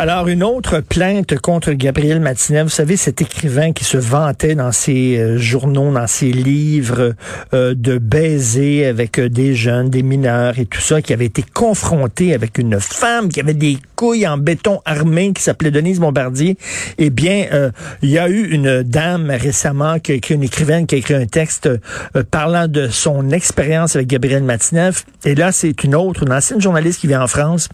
[0.00, 4.70] Alors, une autre plainte contre Gabriel Matinev, vous savez, cet écrivain qui se vantait dans
[4.70, 7.14] ses euh, journaux, dans ses livres,
[7.52, 11.42] euh, de baiser avec euh, des jeunes, des mineurs et tout ça, qui avait été
[11.42, 16.56] confronté avec une femme qui avait des couilles en béton armé, qui s'appelait Denise Bombardier.
[16.98, 20.94] Eh bien, il y a eu une dame récemment qui a écrit, une écrivaine qui
[20.94, 21.68] a écrit un texte
[22.30, 25.02] parlant de son expérience avec Gabriel Matinev.
[25.24, 27.68] Et là, c'est une autre, une ancienne journaliste qui vient en France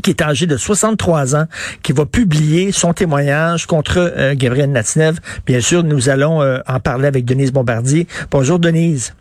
[0.00, 1.46] qui est âgé de 63 ans,
[1.82, 5.18] qui va publier son témoignage contre euh, Gabriel Natinev.
[5.46, 8.06] Bien sûr, nous allons euh, en parler avec Denise Bombardier.
[8.30, 9.14] Bonjour Denise.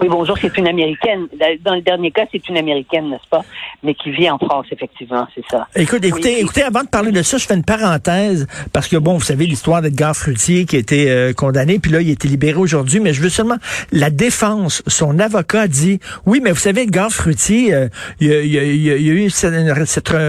[0.00, 1.26] Oui, bonjour, c'est une Américaine.
[1.64, 3.42] Dans le dernier cas, c'est une Américaine, n'est-ce pas?
[3.82, 5.66] Mais qui vit en France, effectivement, c'est ça.
[5.74, 9.14] Écoute, écoutez, écoutez, avant de parler de ça, je fais une parenthèse, parce que bon,
[9.14, 12.28] vous savez l'histoire d'Edgar Fruitier qui a été euh, condamné, puis là, il a été
[12.28, 13.56] libéré aujourd'hui, mais je veux seulement,
[13.90, 17.88] la défense, son avocat dit, oui, mais vous savez, Edgar Fruitier, euh,
[18.20, 19.54] il, a, il, a, eu cette,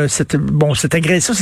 [0.07, 1.33] cette, bon, cette agression,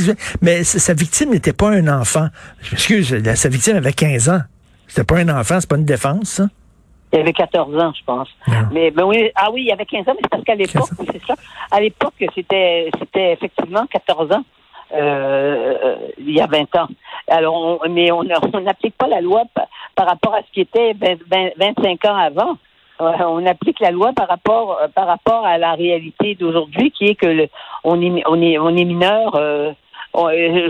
[0.42, 2.26] mais sa victime n'était pas un enfant.
[2.62, 4.40] Je m'excuse, sa victime avait 15 ans.
[4.88, 6.48] C'était pas un enfant, c'est pas une défense, ça?
[7.16, 8.28] Il avait 14 ans, je pense.
[8.72, 11.24] Mais ben oui, ah oui, il avait 15 ans, mais c'est parce qu'à l'époque, c'est
[11.24, 11.34] ça.
[11.70, 14.44] À l'époque, c'était c'était effectivement 14 ans.
[14.94, 16.88] Euh, il y a 20 ans.
[17.28, 18.22] Alors, on, mais on
[18.60, 19.44] n'applique pas la loi
[19.94, 22.58] par, rapport à ce qui était 25 ans avant.
[23.00, 27.26] on applique la loi par rapport par rapport à la réalité d'aujourd'hui, qui est que
[27.26, 27.48] le,
[27.82, 29.36] on est on est on est mineur.
[29.36, 29.72] Euh,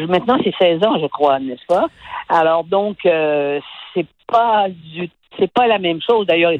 [0.06, 1.86] maintenant, c'est 16 ans, je crois, n'est-ce pas?
[2.28, 3.60] Alors donc, euh,
[3.94, 6.26] c'est pas du c'est pas la même chose.
[6.26, 6.52] D'ailleurs,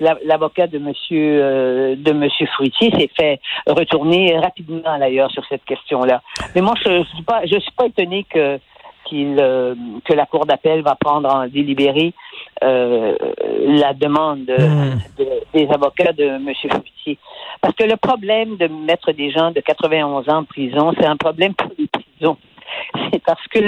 [0.00, 6.22] l'avocat de Monsieur euh, de Monsieur Fruitier s'est fait retourner rapidement d'ailleurs sur cette question-là.
[6.54, 8.58] Mais moi, je, suis pas, je suis pas étonné que
[9.04, 9.74] qu'il euh,
[10.06, 12.14] que la cour d'appel va prendre en délibéré
[12.62, 13.16] euh,
[13.66, 15.22] la demande hmm.
[15.52, 17.18] des avocats de Monsieur Fruitier.
[17.60, 21.16] Parce que le problème de mettre des gens de 91 ans en prison, c'est un
[21.16, 22.38] problème pour les prisons
[23.12, 23.58] c'est parce que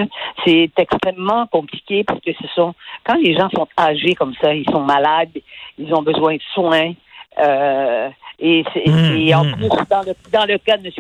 [0.44, 2.74] c'est extrêmement compliqué parce que ce sont
[3.04, 5.30] quand les gens sont âgés comme ça, ils sont malades,
[5.78, 6.92] ils ont besoin de soins.
[7.38, 8.08] Euh,
[8.38, 9.52] et, mmh, en mmh.
[9.52, 10.92] plus, dans le, dans le cas de M.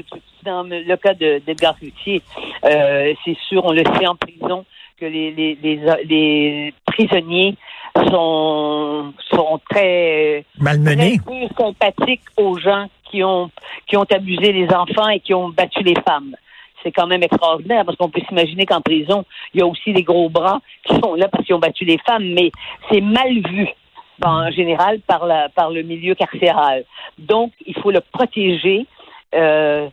[0.44, 1.74] dans le cas de d'Edgar
[2.64, 4.64] euh, c'est sûr, on le sait en prison
[4.98, 7.56] que les, les, les, les prisonniers
[8.10, 13.50] sont sont très malmenés, très sympathiques aux gens qui ont
[13.86, 16.36] qui ont abusé les enfants et qui ont battu les femmes
[16.86, 20.04] c'est quand même extraordinaire parce qu'on peut s'imaginer qu'en prison, il y a aussi des
[20.04, 22.52] gros bras qui sont là parce qu'ils ont battu les femmes, mais
[22.90, 23.68] c'est mal vu.
[24.24, 26.84] en général par le milieu carcéral.
[27.18, 28.86] Donc, il faut le protéger.
[29.34, 29.88] Euh,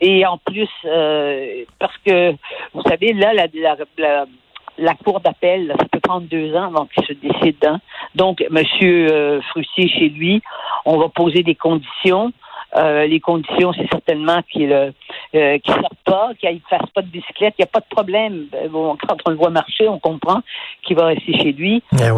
[0.00, 2.32] et en plus, euh, parce que
[2.74, 7.64] vous savez, là, la, cour d'appel, ça peut prendre deux ans avant qu'il se décide.
[7.66, 7.80] Hein.
[8.14, 10.42] Donc, Monsieur euh, Frustier, chez lui,
[10.84, 12.32] on va poser des conditions.
[12.76, 14.92] Euh, les conditions, c'est certainement qu'il
[15.34, 17.54] euh, euh qu sorte pas, qu'il ne fasse pas de bicyclette.
[17.58, 18.46] Il n'y a pas de problème.
[18.54, 20.40] Euh, bon, quand on le voit marcher, on comprend
[20.82, 21.82] qu'il va rester chez lui.
[21.92, 22.10] Eh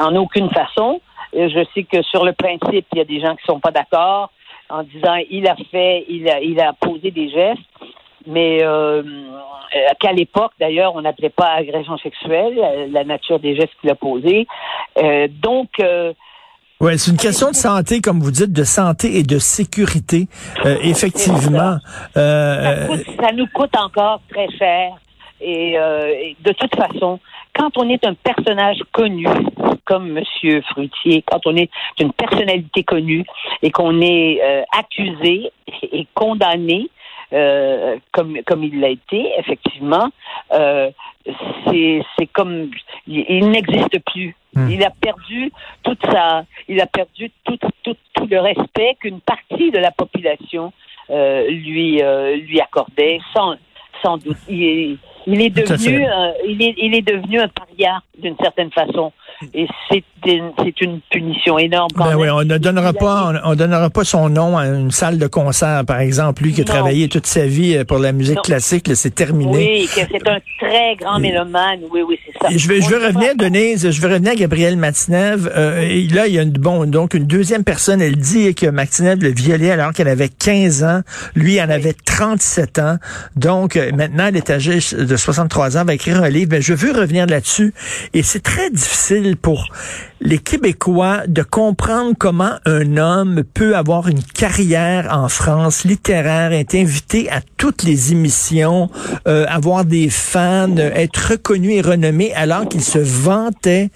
[0.00, 1.00] en aucune façon.
[1.34, 4.30] Je sais que sur le principe, il y a des gens qui sont pas d'accord
[4.68, 7.60] en disant il a fait, il a, il a posé des gestes
[8.26, 9.02] mais euh,
[10.00, 14.46] qu'à l'époque, d'ailleurs, on n'appelait pas agression sexuelle, la nature des gestes qu'il a posés.
[14.98, 16.12] Euh, donc, euh,
[16.82, 20.26] oui, c'est une question de santé, comme vous dites, de santé et de sécurité.
[20.66, 21.76] Euh, effectivement.
[22.16, 22.88] Euh,
[23.20, 24.90] ça, nous coûte encore très cher.
[25.40, 27.20] Et, euh, de toute façon,
[27.56, 29.28] quand on est un personnage connu,
[29.84, 33.24] comme Monsieur Fruitier, quand on est une personnalité connue
[33.62, 34.40] et qu'on est
[34.76, 35.52] accusé
[35.84, 36.90] et condamné,
[38.12, 40.10] comme comme il l'a été, effectivement,
[40.50, 42.70] c'est comme
[43.06, 44.36] il n'existe plus.
[44.54, 44.68] Hmm.
[44.68, 45.50] Il a perdu
[45.82, 50.72] toute sa, il a perdu tout, tout, tout le respect qu'une partie de la population
[51.10, 53.56] euh, lui euh, lui accordait, sans
[54.02, 54.36] sans doute.
[54.48, 59.12] Il, il est devenu, euh, il est il est devenu un paria d'une certaine façon.
[59.54, 61.88] Et c'est c'est une punition énorme.
[61.96, 65.26] ben oui, on ne donnera pas, on, donnera pas son nom à une salle de
[65.26, 66.42] concert, par exemple.
[66.42, 69.52] Lui qui a travaillé toute sa vie euh, pour la musique classique, c'est terminé.
[69.52, 71.80] Oui, c'est un très grand mélomane.
[71.92, 72.56] Oui, oui, c'est ça.
[72.56, 75.50] Je vais, je vais revenir, Denise, je vais revenir à Gabriel Matinev.
[75.54, 79.22] Euh, là, il y a une, bon, donc une deuxième personne, elle dit que Matinev
[79.22, 81.00] le violait alors qu'elle avait 15 ans.
[81.34, 82.96] Lui, en avait 37 ans.
[83.36, 86.50] Donc, euh, maintenant, elle est âgée de 63 ans, va écrire un livre.
[86.52, 87.74] Mais je veux revenir là-dessus.
[88.14, 89.68] Et c'est très difficile pour
[90.20, 96.74] les Québécois de comprendre comment un homme peut avoir une carrière en France littéraire, être
[96.74, 98.88] invité à toutes les émissions,
[99.26, 103.90] euh, avoir des fans, être reconnu et renommé alors qu'il se vantait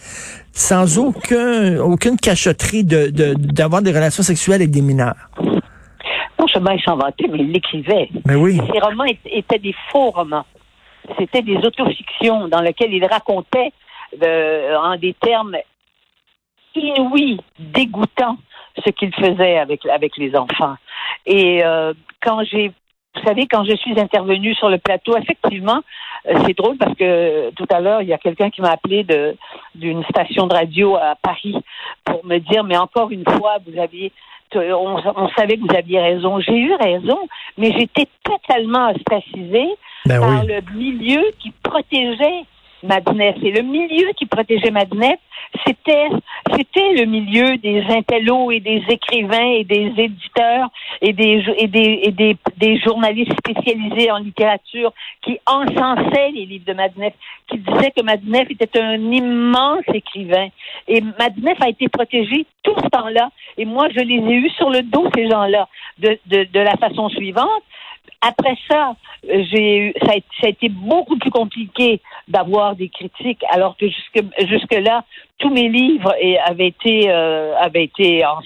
[0.52, 5.30] sans aucun, aucune cachotterie de, d'avoir des relations sexuelles avec des mineurs.
[6.38, 8.08] Non seulement il s'en vantait, mais il l'écrivait.
[8.26, 8.58] Mais oui.
[8.72, 10.46] ces romans étaient des faux romans.
[11.18, 13.72] C'était des autofictions dans lesquelles il racontait
[14.22, 15.56] euh, en des termes
[16.74, 18.38] inouïs, dégoûtants,
[18.84, 20.76] ce qu'il faisait avec, avec les enfants.
[21.24, 22.72] Et euh, quand j'ai
[23.16, 25.80] vous savez, quand je suis intervenue sur le plateau, effectivement,
[26.28, 29.04] euh, c'est drôle parce que tout à l'heure, il y a quelqu'un qui m'a appelé
[29.04, 29.36] de
[29.74, 31.56] d'une station de radio à Paris
[32.04, 34.12] pour me dire, mais encore une fois, vous aviez
[34.54, 36.40] on, on, savait que vous aviez raison.
[36.40, 37.18] J'ai eu raison,
[37.58, 39.68] mais j'étais totalement ostracisée
[40.06, 42.44] ben par le milieu qui protégeait
[42.86, 43.36] Madnef.
[43.42, 45.18] Et le milieu qui protégeait Madnef,
[45.66, 46.08] c'était
[46.54, 50.68] c'était le milieu des intellos et des écrivains et des éditeurs
[51.00, 54.92] et des et des et des, journalistes spécialisés en littérature
[55.22, 57.14] qui encensaient les livres de Madnef,
[57.48, 60.48] qui disaient que Madnef était un immense écrivain.
[60.88, 63.30] Et Madnef a été protégé tout ce temps-là.
[63.56, 65.68] Et moi, je les ai eus sur le dos, ces gens-là,
[65.98, 67.62] de, de la façon suivante.
[68.20, 70.12] Après ça, j'ai ça,
[70.44, 75.04] a été beaucoup plus compliqué d'avoir des critiques, alors que jusque jusque là,
[75.38, 76.14] tous mes livres
[76.44, 78.38] avaient été euh, avaient été en,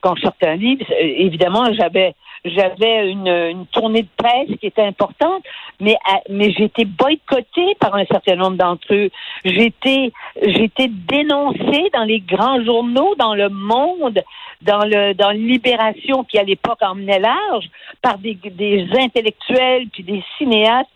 [0.00, 0.58] quand je sortais
[1.00, 5.42] évidemment, j'avais j'avais une, une, tournée de presse qui était importante,
[5.80, 5.96] mais
[6.28, 9.10] mais j'étais boycottée par un certain nombre d'entre eux.
[9.44, 10.12] J'étais
[10.42, 14.22] j'étais dénoncée dans les grands journaux, dans le Monde,
[14.62, 17.68] dans le dans Libération qui à l'époque emmenait large
[18.02, 20.88] par des, des intellectuels puis des cinéastes.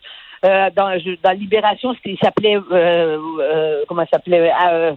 [0.44, 4.92] Euh, dans, dans Libération, il s'appelait euh, euh, comment s'appelait euh,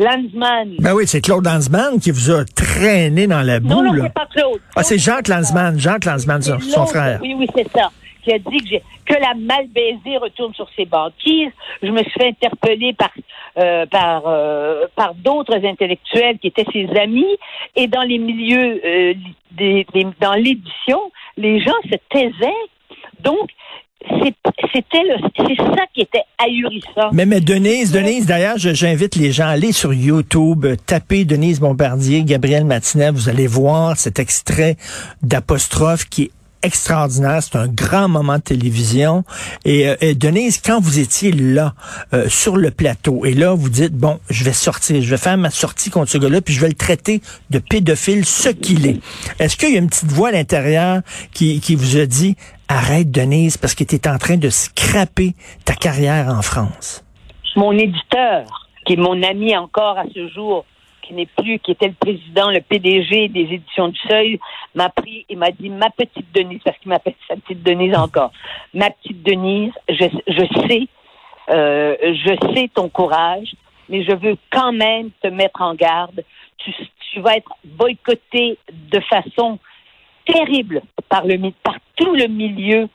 [0.00, 0.76] Lanzmann.
[0.78, 3.68] Ben oui, c'est Claude Lanzmann qui vous a traîné dans la boue.
[3.68, 4.60] Non, non, c'est pas Claude.
[4.74, 7.20] Ah, c'est Jacques Lanzmann, Jacques Lanzmann, son, frère.
[7.22, 7.90] Oui, oui, c'est ça
[8.22, 11.52] qui a dit que, que la malbaisée retourne sur ses banquises.
[11.82, 13.10] Je me suis fait interpeller par
[13.58, 17.36] euh, par euh, par d'autres intellectuels qui étaient ses amis
[17.76, 19.14] et dans les milieux euh,
[19.52, 19.86] des,
[20.20, 22.66] dans l'édition, les gens se taisaient.
[23.20, 23.50] Donc
[24.08, 25.02] c'était
[25.36, 27.10] c'est ça qui était ahurissant.
[27.12, 32.22] Mais, mais Denise, Denise, d'ailleurs, j'invite les gens à aller sur YouTube, taper Denise Bombardier,
[32.22, 34.76] Gabriel Matinet, vous allez voir cet extrait
[35.22, 36.30] d'apostrophe qui est
[36.62, 37.42] extraordinaire.
[37.42, 39.24] C'est un grand moment de télévision.
[39.64, 41.74] Et, euh, Denise, quand vous étiez là,
[42.12, 45.38] euh, sur le plateau, et là, vous dites, bon, je vais sortir, je vais faire
[45.38, 49.00] ma sortie contre ce gars-là, puis je vais le traiter de pédophile, ce qu'il est.
[49.38, 51.00] Est-ce qu'il y a une petite voix à l'intérieur
[51.32, 52.36] qui, qui vous a dit,
[52.70, 55.34] arrête, Denise, parce que tu es en train de scraper
[55.64, 57.04] ta carrière en France?
[57.56, 60.64] Mon éditeur, qui est mon ami encore à ce jour,
[61.02, 64.38] qui n'est plus, qui était le président, le PDG des éditions du Seuil,
[64.74, 68.30] m'a pris et m'a dit ma petite Denise, parce qu'il m'appelle sa petite Denise encore.
[68.72, 70.04] Ma petite Denise, je,
[70.68, 70.86] sais,
[71.50, 73.52] euh, je sais ton courage,
[73.88, 76.22] mais je veux quand même te mettre en garde.
[76.58, 76.72] Tu,
[77.12, 79.58] tu vas être boycotté de façon
[80.32, 82.88] terrible par le par tout le milieu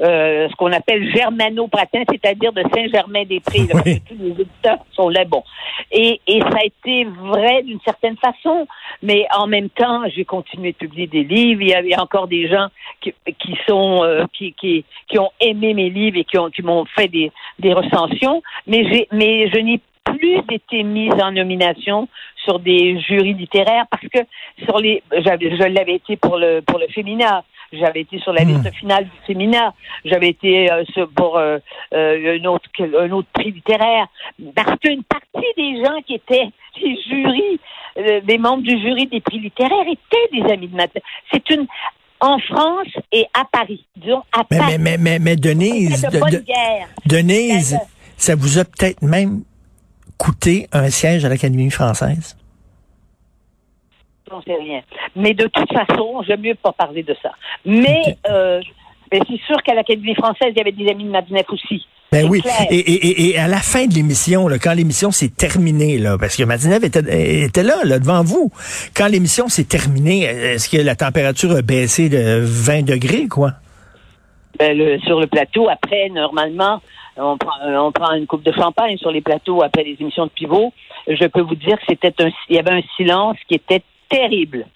[0.00, 3.68] euh, ce qu'on appelle germano-pratin, c'est-à-dire de Saint-Germain-des-Prés.
[4.08, 5.24] Tous les éditeurs sont là.
[5.24, 5.44] Bon.
[5.92, 8.66] Et, et ça a été vrai d'une certaine façon,
[9.02, 11.62] mais en même temps, j'ai continué de publier des livres.
[11.62, 12.66] Il y avait encore des gens
[13.00, 16.62] qui, qui sont euh, qui, qui, qui ont aimé mes livres et qui ont qui
[16.62, 22.08] m'ont fait des, des recensions, mais j'ai mais je n'ai plus été mise en nomination
[22.44, 24.18] sur des jurys littéraires parce que
[24.64, 27.42] sur les je l'avais été pour le pour le féminin
[27.78, 28.48] j'avais été sur la hmm.
[28.48, 29.72] liste finale du séminaire.
[30.04, 30.84] J'avais été euh,
[31.14, 31.58] pour euh,
[31.92, 34.06] euh, un, autre, un autre prix littéraire.
[34.54, 36.48] Parce qu'une partie des gens qui étaient
[36.82, 37.60] les jurys,
[38.26, 40.86] les membres du jury des prix littéraires étaient des amis de ma
[41.32, 41.66] C'est une
[42.20, 43.86] en France et à Paris.
[43.96, 44.76] Disons à mais, Paris.
[44.80, 46.42] Mais, mais, mais, Denise, de,
[47.06, 47.78] Denise,
[48.16, 49.42] ça vous a peut-être même
[50.18, 52.36] coûté un siège à l'Académie française?
[54.34, 54.80] j'en sais rien.
[55.16, 57.30] Mais de toute façon, j'aime mieux pas parler de ça.
[57.64, 58.60] Mais, euh,
[59.12, 61.86] c'est sûr qu'à l'Académie française, il y avait des amis de Madinef aussi.
[62.10, 62.42] Ben oui.
[62.70, 66.44] Et, et, et, à la fin de l'émission, quand l'émission s'est terminée, là, parce que
[66.44, 68.52] Madinev était, était là, là, devant vous.
[68.94, 73.52] Quand l'émission s'est terminée, est-ce que la température a baissé de 20 degrés, quoi?
[74.60, 76.80] Ben, le, sur le plateau, après, normalement,
[77.16, 80.30] on prend, on prend une coupe de champagne sur les plateaux après les émissions de
[80.30, 80.72] pivot.
[81.06, 84.66] Je peux vous dire que c'était un, il y avait un silence qui était terrible.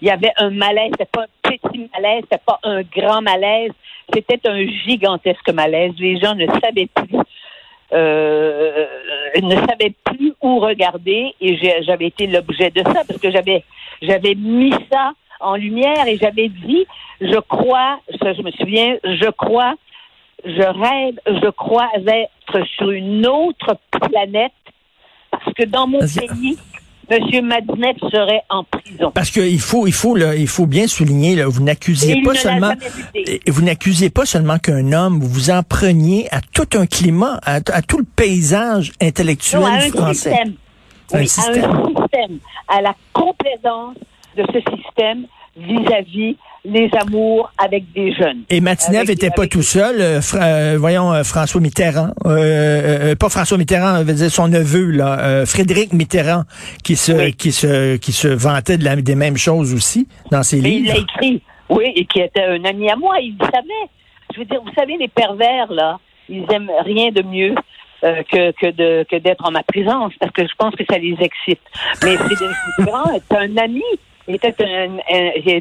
[0.00, 3.72] Il y avait un malaise, c'était pas un petit malaise, c'était pas un grand malaise,
[4.12, 5.92] c'était un gigantesque malaise.
[5.98, 7.18] Les gens ne savaient plus.
[7.94, 8.86] Euh,
[9.42, 13.64] ne savaient plus où regarder et j'avais été l'objet de ça parce que j'avais
[14.02, 16.86] j'avais mis ça en lumière et j'avais dit
[17.22, 19.72] je crois ça je me souviens je crois
[20.44, 24.52] je rêve je crois être sur une autre planète
[25.30, 26.56] parce que dans mon pays,
[27.10, 27.46] M.
[27.46, 29.10] Madinette serait en prison.
[29.12, 32.72] Parce qu'il faut, il faut, là, il faut bien souligner, là, vous n'accusiez pas seulement,
[33.46, 37.60] vous n'accusez pas seulement qu'un homme, vous vous en preniez à tout un climat, à,
[37.82, 40.30] tout le paysage intellectuel non, à un français.
[40.30, 40.54] Système.
[41.14, 41.64] Oui, système.
[41.64, 43.96] à un système, à la complaisance
[44.36, 45.26] de ce système
[45.56, 48.42] vis-à-vis les amours avec des jeunes.
[48.50, 49.96] Et Matinev n'était pas tout seul.
[50.00, 55.92] Euh, euh, voyons, euh, François Mitterrand, pas François Mitterrand, veut dire son neveu, là, Frédéric
[55.92, 56.42] Mitterrand,
[56.84, 60.60] qui se, qui se, qui se vantait de la, des mêmes choses aussi dans ses
[60.60, 60.86] livres.
[60.86, 63.16] Il l'a écrit, oui, et qui était un ami à moi.
[63.20, 63.90] Il savait.
[64.34, 65.98] Je veux dire, vous savez, les pervers là,
[66.28, 67.54] ils aiment rien de mieux.
[68.00, 71.16] que, que de que d'être en ma présence parce que je pense que ça les
[71.20, 71.60] excite.
[72.04, 73.82] Mais Frédéric Mitterrand est un ami
[74.34, 74.98] était un,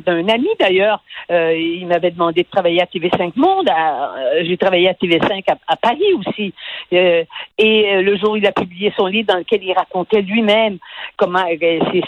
[0.07, 1.01] un, ami d'ailleurs.
[1.31, 3.69] Euh, il m'avait demandé de travailler à TV5 Monde.
[3.69, 6.53] Euh, j'ai travaillé à TV5 à, Paris aussi.
[6.93, 7.23] Euh,
[7.57, 10.77] et le jour où il a publié son livre dans lequel il racontait lui-même
[11.15, 11.45] comment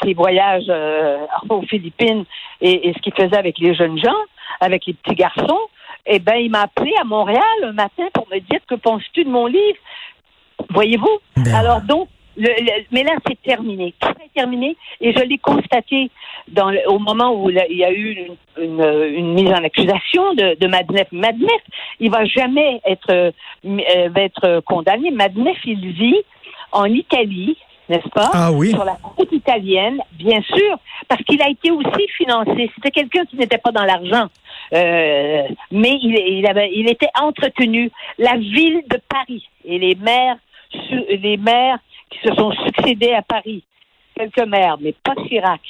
[0.03, 0.71] ses, voyages
[1.49, 2.25] aux Philippines
[2.61, 4.17] et, ce qu'il faisait avec les jeunes gens,
[4.59, 5.59] avec les petits garçons,
[6.05, 9.29] eh ben il m'a appelé à Montréal un matin pour me dire que penses-tu de
[9.29, 9.77] mon livre?
[10.69, 11.19] Voyez-vous?
[11.37, 13.93] Ben Alors donc mais là, c'est terminé.
[14.01, 14.75] C'est terminé.
[15.01, 16.09] Et je l'ai constaté
[16.47, 21.07] dans au moment où il y a eu une, mise en accusation de, de Madnef.
[21.11, 21.61] Madnef,
[21.99, 23.31] il va jamais être, euh,
[23.63, 25.11] va être condamné.
[25.11, 26.23] Madnef, il vit
[26.71, 27.57] en Italie,
[27.89, 28.29] n'est-ce pas?
[28.33, 28.69] Ah oui.
[28.69, 32.69] Sur la côte italienne, bien sûr, parce qu'il a été aussi financé.
[32.75, 34.27] C'était quelqu'un qui n'était pas dans l'argent,
[34.73, 37.91] euh, mais il, il, avait, il était entretenu.
[38.17, 40.37] La ville de Paris et les maires,
[41.09, 43.63] les maires qui se sont succédés à Paris,
[44.15, 45.61] quelques maires, mais pas Chirac,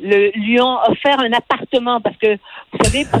[0.00, 3.20] le, lui ont offert un appartement parce que, vous savez, pour.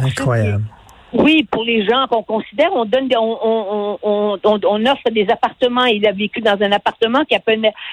[1.12, 5.86] Oui, pour les gens qu'on considère, on donne, on, on, on, on, offre des appartements.
[5.86, 7.34] Il a vécu dans un appartement qui,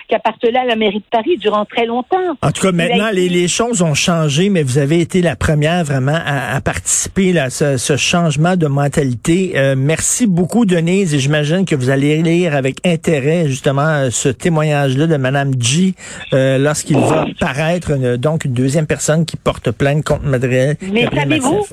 [0.09, 2.17] qui appartenait à la mairie de Paris durant très longtemps.
[2.41, 5.83] En tout cas, maintenant, les, les, choses ont changé, mais vous avez été la première
[5.85, 9.53] vraiment à, à participer à ce, ce, changement de mentalité.
[9.55, 15.07] Euh, merci beaucoup, Denise, et j'imagine que vous allez lire avec intérêt justement ce témoignage-là
[15.07, 15.93] de Madame G
[16.33, 20.77] euh, lorsqu'il va paraître, une, donc une deuxième personne qui porte plainte contre Madrid.
[20.91, 21.65] Mais savez-vous?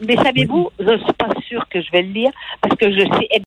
[0.00, 3.00] Mais savez-vous, je ne suis pas sûre que je vais le lire parce que je
[3.00, 3.28] sais